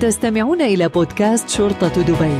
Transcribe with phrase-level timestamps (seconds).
[0.00, 2.36] تستمعون إلى بودكاست شرطة دبي.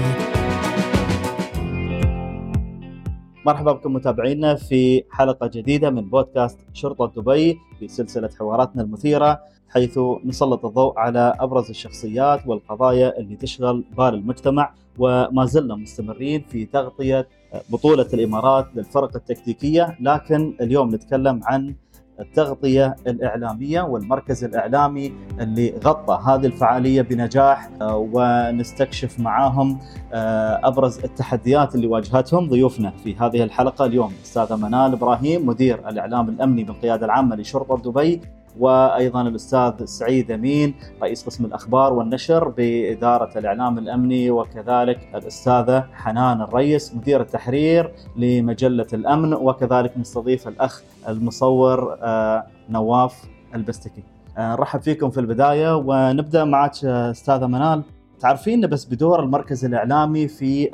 [3.47, 9.99] مرحبا بكم متابعينا في حلقة جديدة من بودكاست شرطة دبي في سلسلة حواراتنا المثيرة حيث
[10.25, 17.29] نسلط الضوء على أبرز الشخصيات والقضايا اللي تشغل بال المجتمع وما زلنا مستمرين في تغطية
[17.71, 21.75] بطولة الإمارات للفرق التكتيكية لكن اليوم نتكلم عن
[22.21, 29.79] التغطية الإعلامية والمركز الإعلامي اللي غطى هذه الفعالية بنجاح آه، ونستكشف معاهم
[30.13, 34.13] آه، أبرز التحديات اللي واجهتهم ضيوفنا في هذه الحلقة اليوم.
[34.25, 38.21] أستاذة منال إبراهيم مدير الإعلام الأمني بالقيادة العامة لشرطة دبي.
[38.59, 46.95] وأيضا الأستاذ سعيد أمين رئيس قسم الأخبار والنشر بإدارة الإعلام الأمني وكذلك الأستاذة حنان الريس
[46.95, 54.03] مدير التحرير لمجلة الأمن وكذلك نستضيف الأخ المصور آه، نواف البستكي.
[54.39, 57.83] آه، نرحب فيكم في البداية ونبدأ معك أستاذة منال
[58.21, 60.71] تعرفين بس بدور المركز الإعلامي في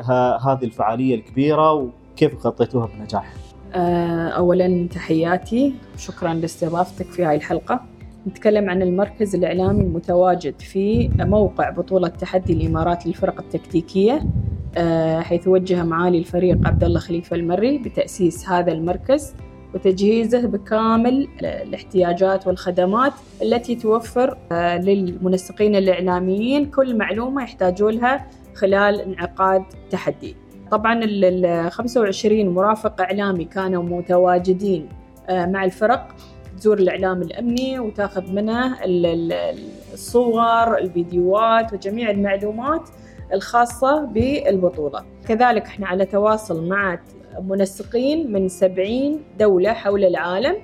[0.47, 7.81] هذه الفعالية الكبيرة وكيف غطيتوها بنجاح؟ آه، أولا تحياتي شكرا لاستضافتك في هاي الحلقة.
[8.29, 14.23] نتكلم عن المركز الإعلامي المتواجد في موقع بطولة تحدي الإمارات للفرق التكتيكية
[14.77, 19.35] آه، حيث وجه معالي الفريق عبد الله خليفة المري بتأسيس هذا المركز
[19.75, 26.71] وتجهيزه بكامل الاحتياجات والخدمات التي توفر آه، للمنسقين الإعلاميين.
[26.71, 30.42] كل معلومة يحتاجون لها خلال انعقاد تحدي.
[30.73, 34.89] طبعا ال 25 مرافق إعلامي كانوا متواجدين
[35.29, 36.09] آه، مع الفرق.
[36.57, 38.77] تزور الإعلام الأمني وتاخذ منه
[39.93, 42.89] الصور الفيديوهات وجميع المعلومات
[43.33, 45.05] الخاصة بالبطولة.
[45.29, 46.99] كذلك إحنا على تواصل مع
[47.41, 50.57] منسقين من 70 دولة حول العالم.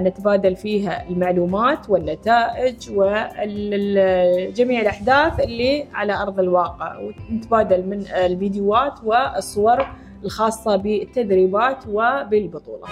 [0.00, 6.96] نتبادل فيها المعلومات والنتائج وجميع الأحداث اللي على أرض الواقع.
[7.30, 9.86] ونتبادل من الفيديوهات والصور
[10.24, 12.86] الخاصة بالتدريبات وبالبطولة.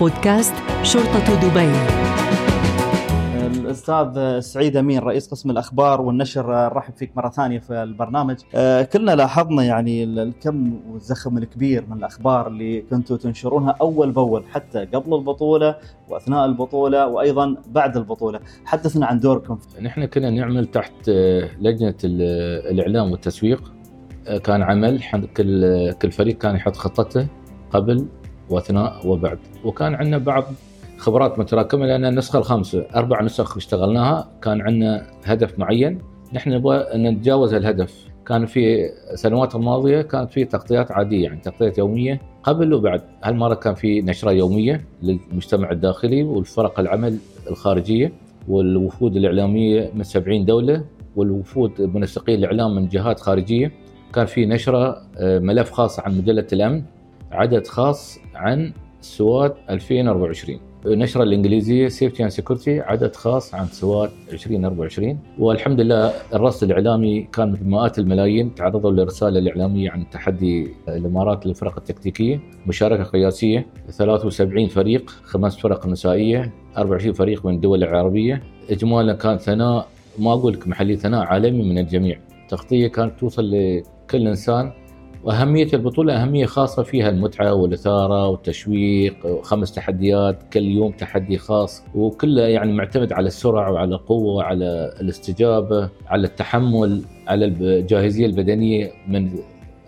[0.00, 2.17] بودكاست شرطة دبي.
[3.78, 8.36] الاستاذ سعيد أمين رئيس قسم الأخبار والنشر نرحب فيك مرة ثانية في البرنامج.
[8.54, 14.84] آه، كلنا لاحظنا يعني الكم والزخم الكبير من الأخبار اللي كنتوا تنشرونها أول بأول حتى
[14.84, 15.76] قبل البطولة
[16.08, 18.40] وأثناء البطولة وأيضا بعد البطولة.
[18.64, 19.58] حدثنا عن دوركم.
[19.82, 23.72] نحن كنا نعمل تحت آه، لجنة الإعلام والتسويق.
[24.28, 25.02] آه، كان عمل
[25.36, 27.26] كل كل فريق كان يحط خطته
[27.70, 28.06] قبل
[28.50, 29.38] وأثناء وبعد.
[29.64, 30.44] وكان عندنا بعض
[30.98, 35.98] خبرات متراكمة لأن النسخة الخامسة أربع نسخ اشتغلناها كان عندنا هدف معين.
[36.32, 38.08] نحن نبغى نتجاوز الهدف.
[38.26, 42.20] كان في السنوات الماضية كانت في تغطيات عادية يعني تغطيات يومية.
[42.42, 47.18] قبل وبعد هالمره كان في نشرة يومية للمجتمع الداخلي والفرق العمل
[47.50, 48.12] الخارجية
[48.48, 50.84] والوفود الإعلامية من 70 دولة
[51.16, 53.72] والوفود منسقين الإعلام من جهات خارجية؟
[54.14, 56.82] كان في نشرة آه، ملف خاص عن مجلة الأمن
[57.32, 65.18] عدد خاص عن سواد 2024 النشره الإنجليزية Safety and Security عدد خاص عن SWAT 2024
[65.38, 72.40] والحمد لله الرصد الإعلامي كان بمئات الملايين تعرضوا للرسالة الإعلامية عن تحدي الإمارات للفرق التكتيكية.
[72.66, 78.42] مشاركة قياسية 73 فريق خمس فرق نسائية 24 فريق من الدول العربية.
[78.70, 82.20] اجمالا كان ثناء ما أقول لك محلي ثناء عالمي من الجميع.
[82.48, 84.72] تغطية كانت توصل لكل إنسان
[85.24, 92.42] وأهمية البطولة أهمية خاصة فيها المتعة والإثارة والتشويق خمس تحديات كل يوم تحدي خاص وكله
[92.42, 99.30] يعني معتمد على السرعة وعلى القوة وعلى الاستجابة على التحمل على الجاهزية البدنية من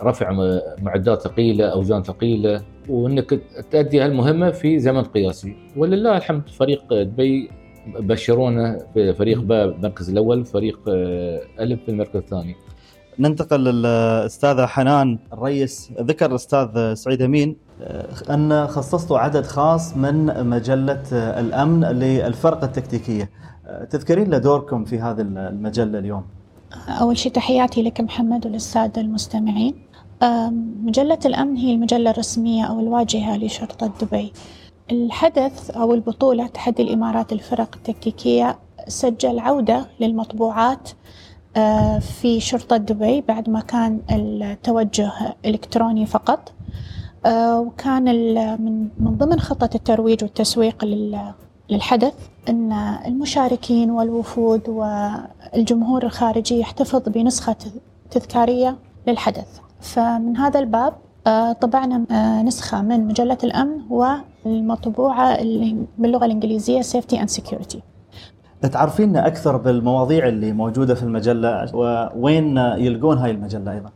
[0.03, 0.33] رفع
[0.83, 3.41] معدات ثقيلة أوزان ثقيلة وإنك
[3.71, 5.57] تؤدي هالمهمة في زمن قياسي.
[5.77, 7.51] ولله الحمد فريق دبي
[7.99, 10.81] بشرونا فريق باء المركز الأول فريق
[11.61, 12.55] ألف في المركز الثاني.
[13.19, 15.93] ننتقل للاستاذه حنان الرئيس.
[16.00, 17.56] ذكر الاستاذ سعيد أمين
[18.31, 23.31] أن خصصتوا عدد خاص من مجلة الأمن للفرقة التكتيكية.
[23.91, 26.24] تذكرين لنا دوركم في هذه المجلة اليوم؟
[26.89, 29.74] أول شيء تحياتي لك محمد وللساده المستمعين.
[30.83, 34.33] مجلة الأمن هي المجلة الرسمية أو الواجهة لشرطة دبي.
[34.91, 38.59] الحدث أو البطولة تحدي الإمارات الفرق التكتيكية
[38.89, 40.91] سجل عودة للمطبوعات
[42.01, 45.13] في شرطة دبي بعد ما كان التوجه
[45.47, 46.53] إلكتروني فقط.
[47.27, 48.05] آه، وكان
[49.01, 50.85] من ضمن خطة الترويج والتسويق
[51.71, 52.15] للحدث
[52.49, 52.73] أن
[53.07, 57.57] المشاركين والوفود والجمهور الخارجي يحتفظ بنسخة
[58.11, 58.77] تذكارية
[59.07, 59.61] للحدث.
[59.81, 60.93] فمن هذا الباب
[61.27, 65.37] آه، طبعنا نسخة من مجلة الأمن والمطبوعة
[65.99, 67.79] باللغة الإنجليزية Safety and Security.
[68.66, 73.91] تعرفينا أكثر بالمواضيع اللي موجودة في المجلة ووين يلقون هاي المجلة أيضا؟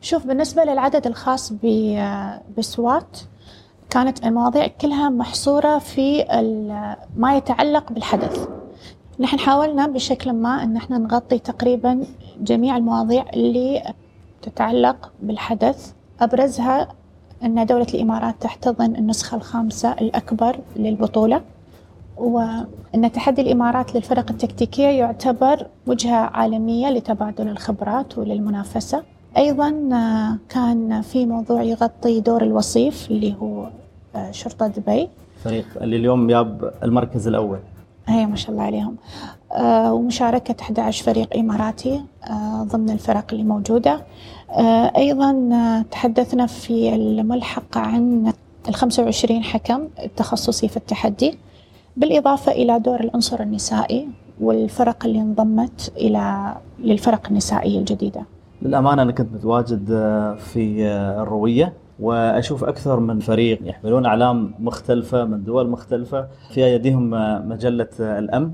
[0.00, 1.52] شوف بالنسبة للعدد الخاص
[2.58, 3.18] بسوات
[3.90, 6.24] كانت المواضيع كلها محصورة في
[7.16, 8.48] ما يتعلق بالحدث.
[9.20, 12.04] نحن حاولنا بشكل ما أن إحنا نغطي تقريبا
[12.40, 13.94] جميع المواضيع اللي
[14.42, 15.92] تتعلق بالحدث.
[16.20, 16.88] أبرزها
[17.44, 21.40] أن دولة الإمارات تحتضن النسخة الخامسة الأكبر للبطولة.
[22.18, 29.02] وأن تحدي الإمارات للفرق التكتيكية يعتبر وجهة عالمية لتبادل الخبرات وللمنافسة.
[29.36, 33.68] أيضا آه، كان في موضوع يغطي دور الوصيف اللي هو
[34.16, 35.08] آه، شرطة دبي.
[35.44, 37.58] فريق اللي اليوم جاب المركز الأول.
[38.06, 38.96] هي ما شاء الله عليهم.
[39.52, 42.02] آه، ومشاركة 11 فريق إماراتي
[42.62, 44.00] ضمن الفرق اللي موجودة.
[44.96, 48.32] أيضا تحدثنا في الملحق عن
[48.68, 51.38] ال 25 حكم التخصصي في التحدي.
[51.98, 54.08] بالإضافة إلى دور العنصر النسائي
[54.40, 58.20] والفرق اللي انضمت إلى للفرق النسائية الجديدة.
[58.62, 65.24] للأمانة أنا كنت متواجد آه، في آه، الروية وأشوف أكثر من فريق يحملون أعلام مختلفة
[65.24, 66.28] من دول مختلفة.
[66.50, 68.50] في ايديهم آه، مجلة الأمن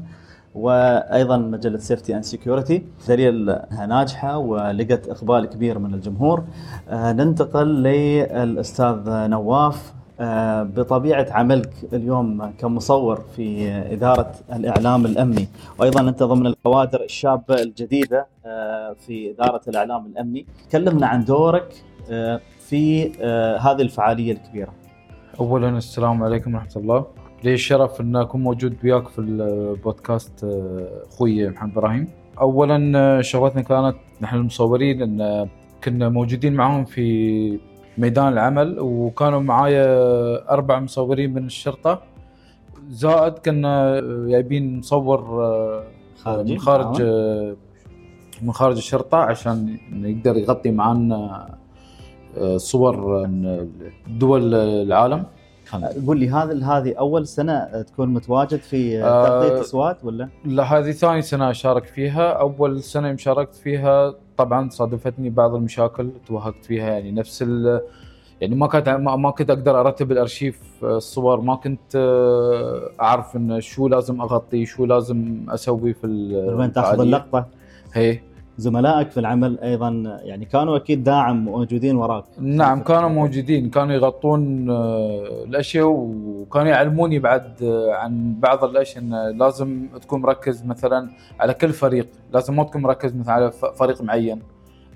[0.54, 6.44] وأيضا مجلة Safety and Security دليل انها ناجحة ولقت إقبال كبير من الجمهور.
[6.92, 9.92] ننتقل للأستاذ نواف.
[10.62, 15.48] بطبيعة عملك اليوم كمصور في إدارة الإعلام الأمني.
[15.78, 20.46] وأيضا أنت ضمن الكوادر الشابة الجديدة آه، في إدارة الإعلام الأمني.
[20.72, 24.72] كلمنا عن دورك آه، في آه، هذه الفعالية الكبيرة.
[25.40, 27.06] اولا السلام عليكم ورحمة الله.
[27.44, 32.08] لي الشرف أن أكون موجود وياك في البودكاست آه، أخوي محمد إبراهيم.
[32.40, 35.48] اولا آه، شغلتنا كانت نحن المصورين أن
[35.84, 37.58] كنا موجودين معهم في
[37.98, 39.86] ميدان العمل وكانوا معايا
[40.50, 42.02] أربع مصورين من الشرطة.
[42.88, 45.84] زائد كنا جايبين مصور آه،
[46.22, 46.52] خارجي.
[46.52, 47.02] من خارج.
[47.02, 47.56] آه،
[48.42, 51.48] من خارج الشرطة عشان يقدر يغطي معنا
[52.38, 53.68] آه، صور من
[54.08, 55.24] دول العالم.
[56.06, 60.90] قول لي هذا هذه أول سنة تكون متواجد في آه، تغطية اصوات ولا؟ لا هذه
[60.90, 67.12] ثاني سنة أشارك فيها سنة يوم شاركت فيها طبعا صادفتني بعض المشاكل توهقت فيها يعني
[67.12, 67.80] نفس ال
[68.40, 73.60] يعني ما كنت ما كنت أقدر أرتب الأرشيف آه، الصور ما كنت آه، أعرف إن
[73.60, 76.06] شو لازم أغطي شو لازم أسوي في
[76.58, 77.00] وين تأخذ.
[77.00, 77.46] اللقطة
[77.92, 78.20] هي
[78.58, 82.24] زملائك في العمل أيضا يعني كانوا أكيد داعم موجودين وراك.
[82.38, 89.30] نعم كانوا موجودين كانوا يغطون آه، الأشياء وكانوا يعلموني بعد آه، عن بعض الأشياء انه
[89.30, 91.10] لازم تكون مركز مثلا
[91.40, 94.42] على كل فريق لازم ما تكون مركز مثلا على فريق معين.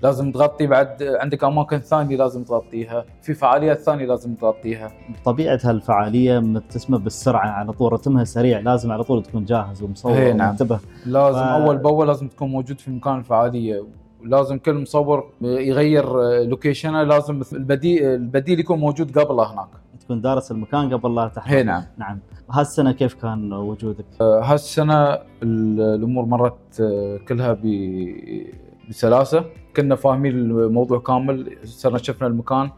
[0.03, 4.91] لازم تغطي بعد عندك أماكن ثانية لازم تغطيها في فعاليات ثانية لازم تغطيها.
[5.25, 10.33] طبيعه هالفعالية متسمة بالسرعة على طول رتمها سريع لازم على طول تكون جاهز ومصور إيه،
[10.33, 10.47] نعم.
[10.49, 13.83] ومنتبه لازم ف- أول بأول لازم تكون موجود في مكان الفعالية
[14.21, 19.67] ولازم كل مصور يغير آه، لوكيشنه لازم البديل البديل يكون موجود قبله هناك.
[19.99, 21.83] تكون دارس المكان قبل لا تحضر هي نعم.
[21.97, 22.19] نعم.
[22.51, 29.45] هالسنة كيف كان وجودك؟ هالسنة ال- الأمور مرت آه، كلها ب- بسلاسة.
[29.75, 32.69] كنا فاهمين الموضوع كامل صرنا شفنا المكان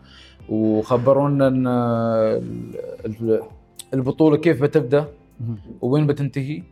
[0.50, 2.76] وخبرونا إن آه، ال-
[3.06, 3.42] ال-
[3.94, 5.06] البطولة كيف بتبدأ
[5.82, 6.64] وين بتنتهي.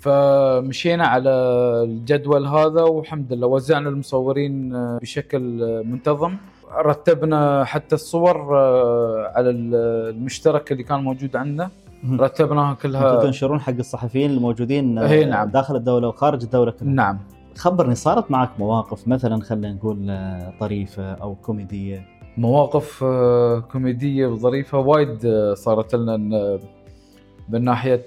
[0.00, 1.30] فمشينا على
[1.84, 6.36] الجدول هذا والحمد لله وزعنا المصورين آه، بشكل آه، منتظم.
[6.78, 9.74] رتبنا حتى الصور آه، على ال-
[10.16, 11.70] المشترك اللي كان موجود عندنا.
[12.12, 15.48] رتبناها أنتم كلها تنشرون حق الصحفيين الموجودين هي نعم.
[15.48, 16.92] داخل الدولة وخارج الدولة كلها.
[16.92, 17.18] نعم.
[17.56, 22.04] خبرني صارت معك مواقف؟ مثلا خلينا نقول آه، طريفة أو كوميدية.
[22.38, 26.64] مواقف آه، كوميدية وظريفة وايد آه، صارت لنا إن-
[27.48, 28.06] من ناحية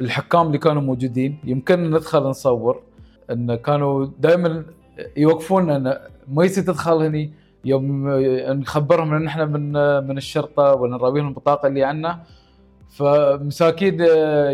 [0.00, 1.38] الحكام اللي كانوا موجودين.
[1.44, 2.82] يمكن ندخل نصور
[3.30, 4.64] إن كانوا دائما
[5.16, 5.96] يوقفونا إن
[6.28, 7.30] ما يصير تدخل هني.
[7.64, 8.08] يوم
[8.60, 9.72] نخبرهم إن إحنا من
[10.08, 12.20] من الشرطة ولا نراويهم البطاقة اللي عنا.
[12.88, 14.00] فمساكين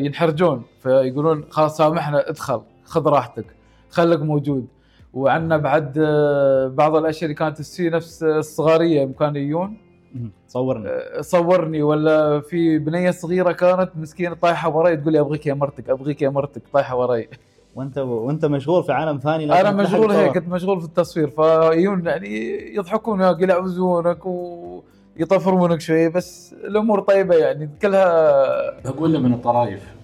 [0.05, 0.63] ينحرجون.
[0.81, 3.56] فيقولون خلاص سامحنا ادخل خذ راحتك.
[3.97, 4.67] خليك موجود.
[5.15, 9.77] وعندنا بعد آه، بعض الأشياء اللي كانت تصير نفس الصغارية كانوا يجون
[10.15, 10.31] مهم.
[10.49, 11.83] صورنا آه، صورني.
[11.83, 16.29] ولا في بنية صغيرة كانت مسكينة طايحة وراي تقول لي أبغيك يا مرتك أبغيك يا
[16.29, 17.29] مرتك طايحة وراي.
[17.75, 20.33] وأنت وأنت مشغول في عالم ثاني أنا مشغول هيك.
[20.39, 21.29] كنت مشغول في التصوير.
[21.29, 22.29] فيجون يعني
[22.77, 29.95] يضحكون وياك يلعبزونك ويطفرونك شوية بس الأمور طيبة يعني كلها أقول له من الطرايف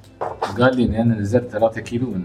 [0.59, 2.23] قال لي اني أنا نزلت 3 كيلو من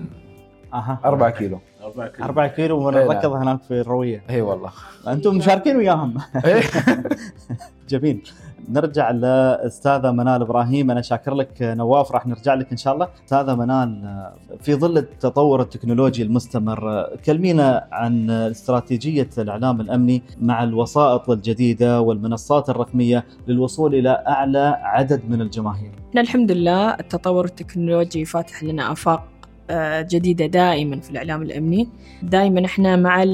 [0.74, 1.00] أها.
[1.06, 1.60] 4 كيلو.
[1.84, 2.26] 4 كيلو.
[2.26, 3.06] 4 كيلو إيه،.
[3.06, 4.24] ونركض هناك في الروية.
[4.30, 4.70] اي والله.
[5.08, 6.18] أنتم مشاركين وياهم.
[6.46, 6.62] إيه.
[7.90, 8.30] جميل.
[8.70, 10.92] نرجع لاستاذه منال إبراهيم.
[10.92, 13.08] أنا شاكر لك نواف راح نرجع لك إن شاء الله.
[13.26, 14.32] استاذه منال
[14.62, 23.26] في ظل التطور التكنولوجي المستمر كلمينا عن استراتيجية الإعلام الأمني مع الوسائط الجديدة والمنصات الرقمية
[23.48, 25.92] للوصول إلى أعلى عدد من الجماهير.
[26.18, 29.37] الحمد لله التطور التكنولوجي فاتح لنا آفاق
[30.02, 31.88] جديدة دائما في الإعلام الأمني.
[32.24, 33.26] دائما إحنا مع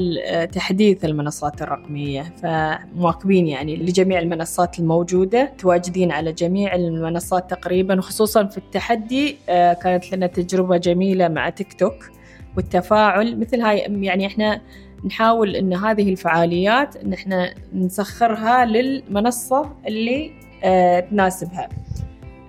[0.52, 8.58] تحديث المنصات الرقمية فمواكبين يعني لجميع المنصات الموجودة تواجدين على جميع المنصات تقريبا وخصوصا في
[8.58, 12.10] التحدي آه، كانت لنا تجربة جميلة مع تيك توك
[12.56, 13.40] والتفاعل.
[13.40, 14.60] مثل هاي يعني إحنا
[15.04, 20.30] نحاول إن هذه الفعاليات إن إحنا نسخرها للمنصة اللي
[20.64, 21.68] آه تناسبها.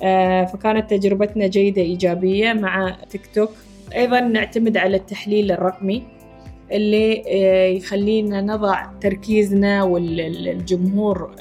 [0.03, 3.49] آه فكانت تجربتنا جيدة إيجابية مع تيك توك.
[3.95, 6.03] أيضا نعتمد على التحليل الرقمي
[6.71, 11.35] اللي آه، يخلينا نضع تركيزنا والجمهور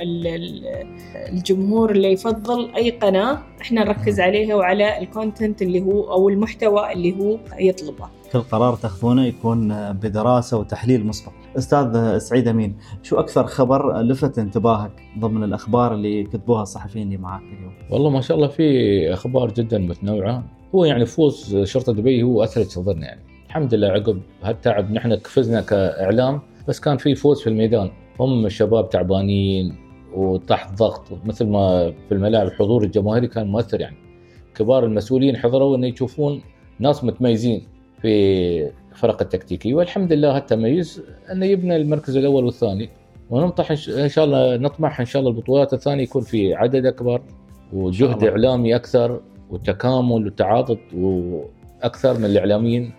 [1.32, 7.16] الجمهور اللي يفضل أي قناة إحنا نركز عليها وعلى الكونتنت اللي هو أو المحتوى اللي
[7.18, 8.08] هو يطلبه.
[8.34, 11.32] كل قرار تاخذونه يكون بدراسة وتحليل مسبق.
[11.58, 17.42] أستاذ سعيد أمين شو أكثر خبر لفت انتباهك ضمن الأخبار اللي كتبوها الصحفيين اللي معك
[17.42, 20.44] اليوم؟ والله ما شاء الله في أخبار جدا متنوعة.
[20.74, 23.20] هو يعني فوز شرطة دبي هو أثرت صدرنا يعني.
[23.46, 27.90] الحمد لله عقب هالتعب نحن كفزنا كإعلام بس كان في فوز في الميدان.
[28.20, 29.76] هم الشباب تعبانين
[30.14, 33.96] وتحت ضغط مثل ما في الملاعب الحضور الجماهيري كان مؤثر يعني.
[34.54, 36.40] كبار المسؤولين حضروا إنه يشوفون
[36.78, 37.73] ناس متميزين.
[38.04, 42.88] في فرق التكتيكي والحمد لله هالتميز انه يبنى المركز الأول والثاني.
[43.30, 47.22] ونطمح إن شاء الله نطمح إن شاء الله البطولات الثانية يكون في عدد أكبر
[47.72, 49.20] وجهد إعلامي أكثر
[49.50, 52.92] وتكامل وتعاضد وأكثر من الإعلاميين.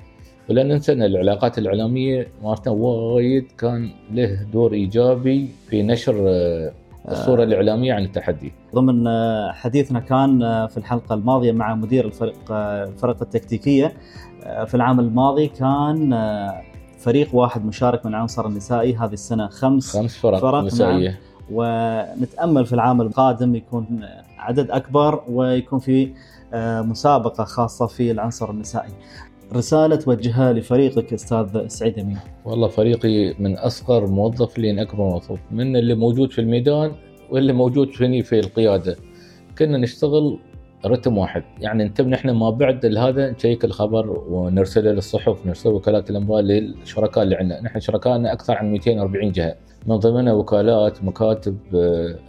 [0.50, 6.16] ولا ننسى أن العلاقات الإعلامية مالتنا وايد كان له دور إيجابي في نشر
[7.08, 7.46] آه، الصورة آه.
[7.46, 8.54] الإعلامية عن التحدي.
[8.76, 13.94] ضمن آه، حديثنا كان في الحلقة الماضية مع مدير الفرق الفرق التكتيكية
[14.66, 16.16] في العام الماضي كان
[17.00, 21.18] فريق واحد مشارك من العنصر النسائي هذه السنة خمس خمس فرق, فرق نسائية نعم
[21.52, 24.06] ونتأمل في العام القادم يكون
[24.38, 26.14] عدد أكبر ويكون في
[26.54, 28.94] آه، مسابقة خاصة في العنصر النسائي.
[29.54, 32.18] رسالة توجهها لفريقك أستاذ سعيد أمين.
[32.46, 36.92] والله فريقي من أصغر موظف لين أكبر موظف، من اللي موجود في الميدان
[37.30, 38.96] واللي موجود فيني في القيادة.
[39.58, 40.40] كنا نشتغل
[40.86, 41.44] رتم واحد.
[41.62, 47.36] يعني أنتم نحن ما بعد هذا نشيك الخبر ونرسله للصحف نرسله وكالات الأنباء للشركاء اللي
[47.36, 47.62] عندنا.
[47.62, 49.56] نحن شركائنا أكثر عن 240 جهة.
[49.88, 51.58] من ضمنها وكالات مكاتب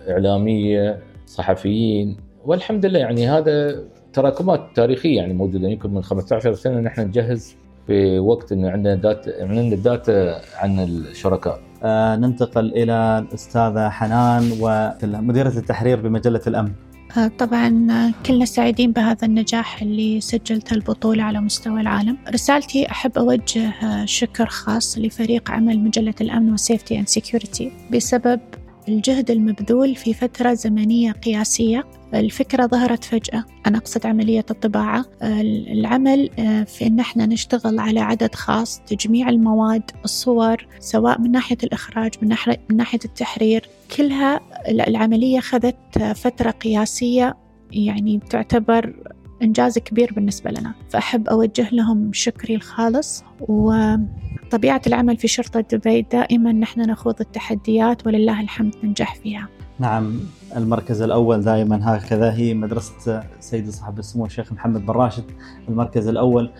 [0.08, 2.16] إعلامية صحفيين.
[2.44, 3.84] والحمد لله يعني هذا
[4.16, 7.54] تراكمات تاريخية يعني موجودة يمكن من 15 سنة نحن نجهز
[7.86, 11.60] في وقت إنه عندنا data عندنا data عن الشركاء.
[11.82, 16.72] آه ننتقل إلى الأستاذة حنان ومديرة التحرير بمجلة الأمن.
[17.16, 23.18] آه، طبعا آه، كلنا سعيدين بهذا النجاح اللي سجلته البطولة على مستوى العالم رسالتي أحب
[23.18, 28.40] أوجه آه، شكر خاص لفريق عمل مجلة الأمن والسيفتي أند سيكوريتي بسبب
[28.88, 31.84] الجهد المبذول في فترة زمنية قياسية
[32.20, 33.44] الفكرة ظهرت فجأة.
[33.66, 35.04] أنا أقصد عملية الطباعة.
[35.22, 36.30] العمل
[36.66, 42.28] في أن إحنا نشتغل على عدد خاص تجميع المواد الصور سواء من ناحية الإخراج من
[42.76, 43.68] ناحية, التحرير.
[43.96, 47.36] كلها العملية خذت فترة قياسية
[47.72, 48.94] يعني تعتبر
[49.42, 50.74] إنجاز كبير بالنسبة لنا.
[50.90, 53.24] فأحب أوجه لهم شكري الخالص.
[53.40, 59.48] وطبيعة العمل في شرطة دبي دائما نحن نخوض التحديات ولله الحمد ننجح فيها.
[59.78, 60.20] نعم
[60.56, 62.34] المركز الأول دائما هكذا.
[62.34, 65.24] هي مدرسة سيدي صاحب السمو الشيخ محمد بن راشد
[65.68, 66.50] المركز الأول.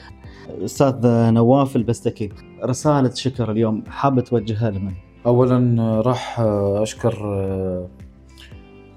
[0.65, 2.33] أستاذ نواف البستكي
[2.65, 4.93] رسالة شكر اليوم حابة توجهها لمن؟
[5.27, 7.17] اولا راح أشكر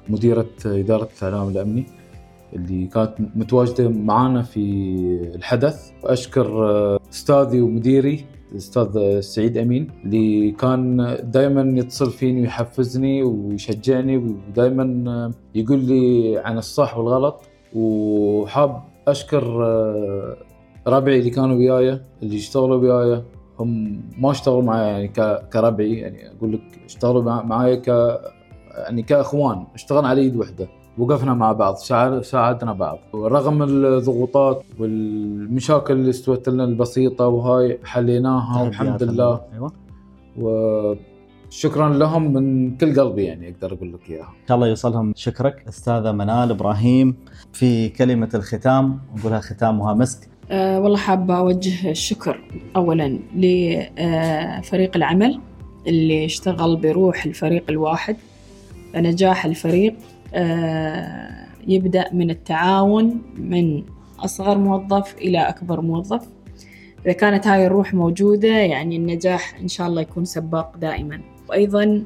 [0.09, 1.85] مديرة إدارة الإعلام الأمني
[2.53, 4.59] اللي كانت متواجدة معنا في
[5.35, 5.91] الحدث.
[6.03, 15.79] وأشكر أستاذي ومديري الاستاذ سعيد أمين اللي كان دائما يتصل فيني ويحفزني ويشجعني ودائما يقول
[15.79, 17.41] لي عن الصح والغلط.
[17.75, 19.43] وحاب أشكر
[20.87, 23.23] ربعي اللي كانوا وياي اللي اشتغلوا وياي.
[23.59, 25.07] هم ما اشتغلوا معي يعني
[25.53, 27.87] كربعي يعني أقول لك اشتغلوا معي ك
[28.77, 30.67] يعني كأخوان اشتغلنا على إيد وحدة.
[30.97, 31.75] وقفنا مع بعض
[32.21, 32.99] ساعدنا بعض.
[33.15, 39.41] رغم الضغوطات والمشاكل اللي استوت لنا البسيطة وهاي حليناها والحمد لله.
[39.53, 39.71] أيوه.
[40.37, 44.33] وشكرا لهم من كل قلبي يعني أقدر أقول لك إياها.
[44.41, 47.15] إن شاء الله يوصلهم شكرك أستاذة منال إبراهيم
[47.53, 48.99] في كلمة الختام.
[49.17, 50.29] نقولها ختامها مسك.
[50.51, 52.41] أه والله حابة أوجه الشكر
[52.75, 55.39] أولا لفريق العمل
[55.87, 58.15] اللي اشتغل بروح الفريق الواحد.
[58.95, 59.95] نجاح الفريق
[61.67, 63.83] يبدأ من التعاون من
[64.19, 66.27] أصغر موظف إلى أكبر موظف.
[67.05, 71.21] إذا كانت هاي الروح موجودة يعني النجاح إن شاء الله يكون سباق دائما.
[71.49, 72.03] وأيضا